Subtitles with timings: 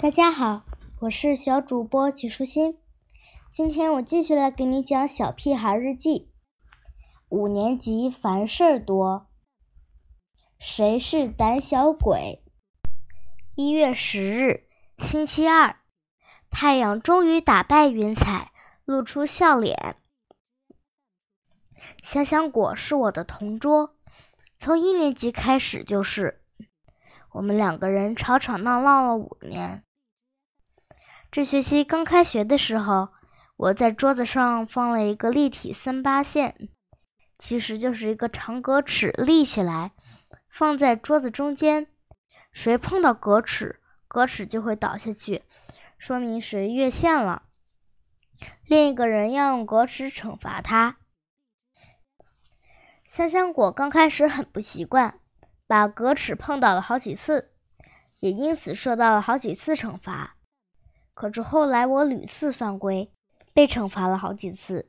[0.00, 0.62] 大家好，
[1.00, 2.78] 我是小主播齐舒心。
[3.50, 6.10] 今天我继续来给你讲《小屁孩日记》。
[7.30, 9.26] 五年级烦事儿多，
[10.60, 12.44] 谁是胆小鬼？
[13.56, 14.68] 一月十日，
[14.98, 15.80] 星期二，
[16.48, 18.52] 太阳终于打败云彩，
[18.84, 19.96] 露出笑脸。
[22.04, 23.96] 香香果是我的同桌，
[24.58, 26.44] 从一年级开始就是，
[27.32, 29.82] 我们两个人吵吵闹闹了五年。
[31.30, 33.10] 这学期刚开学的时候，
[33.56, 36.70] 我在桌子上放了一个立体三八线，
[37.38, 39.92] 其实就是一个长格尺立起来，
[40.48, 41.86] 放在桌子中间，
[42.50, 43.78] 谁碰到格尺，
[44.08, 45.42] 格尺就会倒下去，
[45.98, 47.42] 说明谁越线了。
[48.66, 50.96] 另一个人要用格尺惩罚他。
[53.06, 55.20] 香香果刚开始很不习惯，
[55.66, 57.52] 把格尺碰倒了好几次，
[58.20, 60.37] 也因此受到了好几次惩罚。
[61.18, 63.10] 可是后来我屡次犯规，
[63.52, 64.88] 被惩罚了好几次。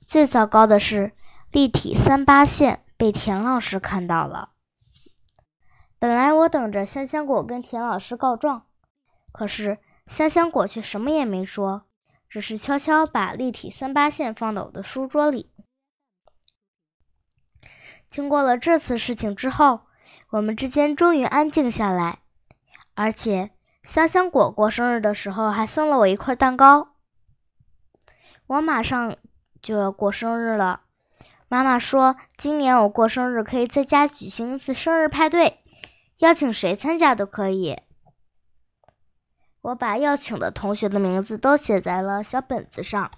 [0.00, 1.12] 最糟糕的是，
[1.52, 4.48] 立体三八线被田老师看到了。
[6.00, 8.66] 本来我等着香香果跟田老师告状，
[9.30, 11.84] 可是香香果却什么也没说，
[12.28, 15.52] 只是悄悄把立体三八线放到我的书桌里。
[18.08, 19.82] 经过了这次事情之后，
[20.30, 22.22] 我们之间终于安静下来，
[22.94, 23.53] 而且。
[23.84, 26.94] 香香果过生日的时候还送了我一块蛋糕。
[28.46, 29.14] 我马上
[29.60, 30.84] 就要过生日了，
[31.48, 35.58] 妈妈说今年我过生日可以在家举行一次生日派对，
[36.20, 37.78] 邀请谁参加都可以。
[39.60, 43.10] 我把邀请的同学的名字都写在了小本子上：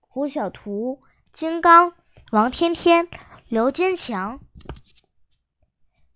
[0.00, 1.92] 胡小图、金刚、
[2.32, 3.08] 王天天、
[3.46, 4.40] 刘坚强。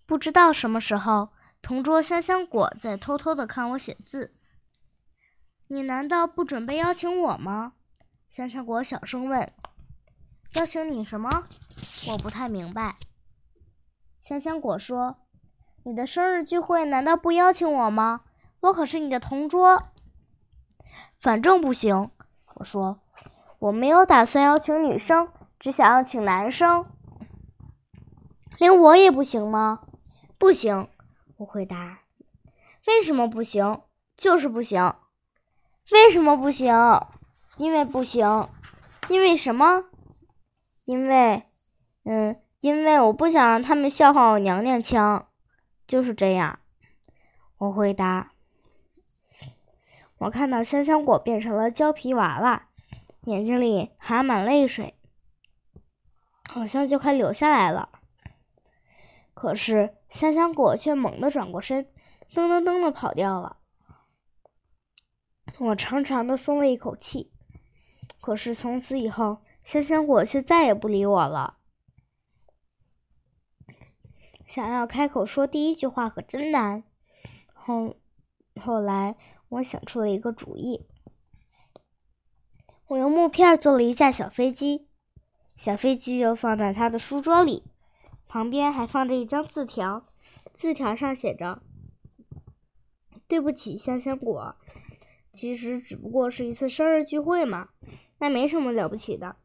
[0.05, 1.32] 不知道什么时候。
[1.63, 4.33] 同桌香香果在偷偷的看我写字。
[5.67, 7.73] 你难道不准备邀请我吗？
[8.29, 9.49] 香香果小声问。
[10.55, 11.29] 邀请你什么？
[12.09, 12.95] 我不太明白。
[14.19, 15.15] 香香果说
[15.83, 18.25] ：“你的生日聚会难道不邀请我吗？
[18.59, 19.81] 我可是你的同桌。”
[21.17, 22.11] 反正不行。
[22.55, 22.99] 我说
[23.59, 26.85] ：“我没有打算邀请女生，只想要请男生。
[28.59, 29.79] 连我也不行吗？
[30.37, 30.89] 不行。”
[31.37, 31.99] 我回答
[32.87, 33.81] ：“为什么不行？
[34.15, 34.93] 就是不行。
[35.91, 36.73] 为什么不行？
[37.57, 38.49] 因为不行。
[39.09, 39.85] 因为什么？
[40.85, 41.43] 因为……
[42.03, 45.27] 嗯，因为我不想让他们笑话我娘娘腔。
[45.87, 46.59] 就是这样。”
[47.57, 48.31] 我回答。
[50.19, 52.67] 我看到香香果变成了胶皮娃娃，
[53.25, 54.95] 眼睛里含满泪水，
[56.47, 57.89] 好像就快流下来了。
[59.33, 59.95] 可是。
[60.13, 61.85] 香香果却猛地转过身，
[62.29, 63.57] 噔噔噔的跑掉了。
[65.57, 67.31] 我长长的松了一口气。
[68.21, 71.57] 可是从此以后，香香果却再也不理我了。
[74.47, 76.83] 想要开口说第一句话可真难。
[77.53, 77.97] 后
[78.61, 79.15] 后来，
[79.49, 80.85] 我想出了一个主意。
[82.85, 84.87] 我用木片做了一架小飞机，
[85.47, 87.63] 小飞机就放在他的书桌里。
[88.33, 90.03] 旁边还放着一张字条，
[90.53, 91.61] 字条上写着
[93.29, 94.55] ：“对不起，香香果，
[95.31, 97.69] 其实只不过是一次生日聚会嘛，
[98.17, 99.35] 那没什么了不起的。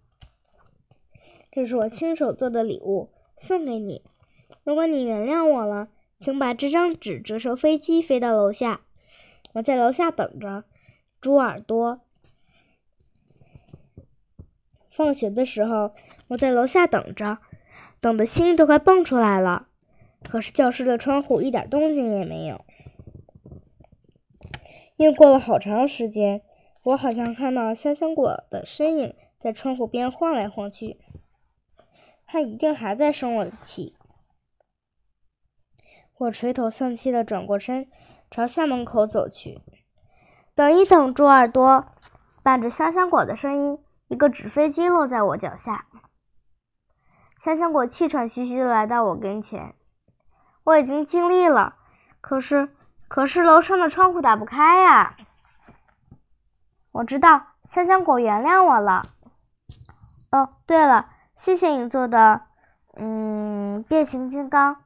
[1.52, 4.02] 这是我亲手做的礼物，送给你。
[4.64, 8.80] 如果你原谅我了，请把这张纸折成飞机飞到楼下，
[9.52, 10.64] 我在楼下等着。
[11.20, 12.00] 猪耳朵，
[14.90, 15.94] 放学的时候，
[16.28, 17.36] 我在楼下等着。”
[18.00, 19.68] 等的心都快蹦出来了，
[20.28, 22.64] 可是教室的窗户一点动静也没有。
[24.96, 26.42] 又过了好长时间，
[26.82, 30.98] 我好像看到香香果的身影在窗户边晃来晃去。
[32.26, 33.96] 他一定还在生我的气。
[36.18, 37.88] 我垂头丧气的转过身，
[38.30, 39.60] 朝校门口走去。
[40.54, 41.86] 等一等，猪耳朵！
[42.42, 43.78] 伴着香香果的声音，
[44.08, 45.86] 一个纸飞机落在我脚下。
[47.38, 49.76] 香香果气喘吁吁的来到我跟前，
[50.64, 51.76] 我已经尽力了，
[52.20, 52.74] 可是，
[53.06, 55.16] 可是楼上的窗户打不开呀。
[56.90, 59.02] 我知道，香香果原谅我了。
[60.32, 61.04] 哦，对了，
[61.36, 62.42] 谢谢你做的，
[62.96, 64.82] 嗯，变形金刚。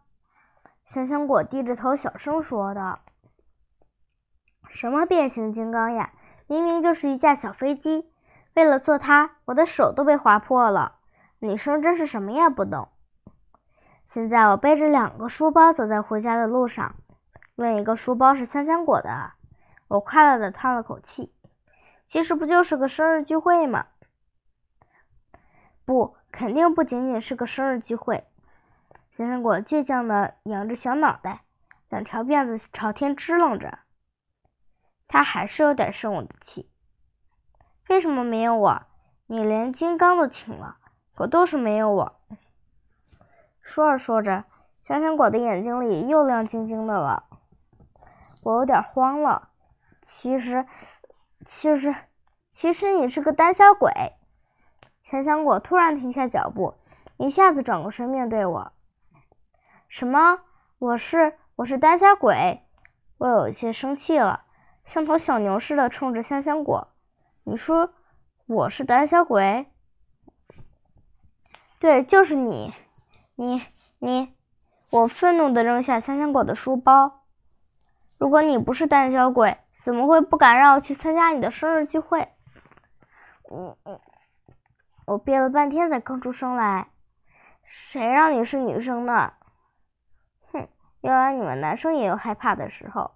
[0.85, 2.99] 香香果低着头小声说道
[4.69, 6.13] ：“什么变形金刚呀？
[6.47, 8.13] 明明就是一架小飞机，
[8.53, 10.97] 为了做它，我的手都被划破了。”
[11.45, 12.89] 女生真是什么也不懂。
[14.07, 16.95] 现在我背着两个书包走在回家的路上，
[17.57, 19.33] 另一个书包是香香果的。
[19.89, 21.35] 我快乐的叹了口气。
[22.07, 23.87] 其实不就是个生日聚会吗？
[25.85, 28.25] 不，肯定不仅仅是个生日聚会。
[29.11, 31.43] 香香果倔强的仰着小脑袋，
[31.89, 33.81] 两条辫子朝天支棱着。
[35.09, 36.71] 他还是有点生我的气。
[37.89, 38.83] 为什么没有我？
[39.27, 40.77] 你连金刚都请了，
[41.15, 42.21] 可都是没有我。
[43.61, 44.45] 说着说着，
[44.83, 47.25] 香香果的眼睛里又亮晶晶的了。
[48.45, 49.51] 我有点慌了。
[50.01, 50.67] 其实，
[51.45, 51.95] 其实，
[52.53, 53.93] 其实你是个胆小鬼。
[55.03, 56.75] 香香果突然停下脚步，
[57.19, 58.73] 一下子转过身面对我。
[59.89, 60.41] 什么？
[60.79, 62.63] 我是我是胆小鬼？
[63.19, 64.43] 我有些生气了，
[64.85, 66.89] 像头小牛似的冲着香香果。
[67.45, 67.93] 你说
[68.47, 69.72] 我是胆小鬼？
[71.83, 72.73] 对，就是你，
[73.35, 73.61] 你
[73.99, 74.37] 你！
[74.93, 77.25] 我愤怒地扔下香香果的书包。
[78.21, 82.29] 如果你不是胆小鬼，怎么会不敢让我去参加你的生日聚会？
[85.07, 86.91] 我憋了半天才吭出声来。
[87.65, 89.33] 谁让你是女生呢？
[90.53, 90.69] 哼
[91.01, 93.11] 原来你们男生也有害怕的时候。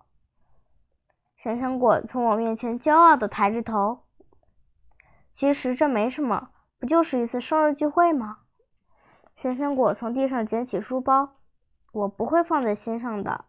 [1.37, 4.03] 香香果从我面前骄傲的抬着头。
[5.31, 6.49] 其实这没什么，
[6.81, 8.39] 不就是一次生日聚会吗？
[9.37, 11.37] 香香果从地上捡起书包，
[11.93, 13.45] 我不会放在心上的。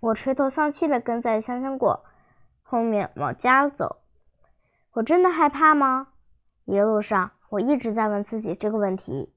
[0.00, 2.04] 我垂头丧气的跟在香香果
[2.62, 4.02] 后面往家走。
[4.92, 6.08] 我真的害怕吗？
[6.64, 9.34] 一路上我一直在问自己这个问题。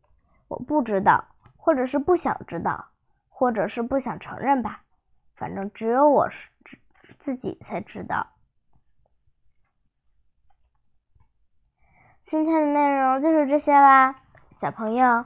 [0.48, 1.28] 我不知道。
[1.64, 2.88] 或者是不想知道，
[3.30, 4.82] 或者是不想承认吧，
[5.36, 6.50] 反正只有我是
[7.20, 8.32] 自己才知道。
[12.24, 14.16] 今天的内容就是这些啦，
[14.62, 15.26] 小朋友，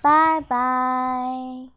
[0.00, 1.75] 拜拜。